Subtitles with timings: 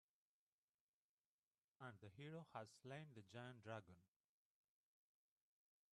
[1.79, 3.97] And the hero has slain the giant dragon.